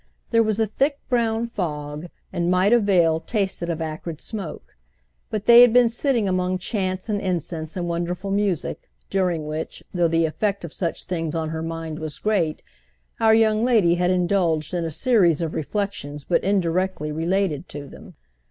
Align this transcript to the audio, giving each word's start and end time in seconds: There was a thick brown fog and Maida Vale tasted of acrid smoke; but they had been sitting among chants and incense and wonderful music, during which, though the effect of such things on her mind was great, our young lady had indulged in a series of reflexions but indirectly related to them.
There 0.31 0.41
was 0.41 0.59
a 0.59 0.65
thick 0.65 0.97
brown 1.09 1.45
fog 1.45 2.07
and 2.33 2.49
Maida 2.49 2.79
Vale 2.79 3.19
tasted 3.19 3.69
of 3.69 3.83
acrid 3.83 4.19
smoke; 4.19 4.75
but 5.29 5.45
they 5.45 5.61
had 5.61 5.73
been 5.73 5.89
sitting 5.89 6.27
among 6.27 6.57
chants 6.57 7.07
and 7.07 7.21
incense 7.21 7.77
and 7.77 7.87
wonderful 7.87 8.31
music, 8.31 8.89
during 9.11 9.45
which, 9.45 9.83
though 9.93 10.07
the 10.07 10.25
effect 10.25 10.65
of 10.65 10.73
such 10.73 11.03
things 11.03 11.35
on 11.35 11.49
her 11.49 11.61
mind 11.61 11.99
was 11.99 12.17
great, 12.17 12.63
our 13.19 13.35
young 13.35 13.63
lady 13.63 13.93
had 13.93 14.09
indulged 14.09 14.73
in 14.73 14.85
a 14.85 14.89
series 14.89 15.39
of 15.39 15.53
reflexions 15.53 16.23
but 16.23 16.43
indirectly 16.43 17.11
related 17.11 17.69
to 17.69 17.85
them. 17.87 18.15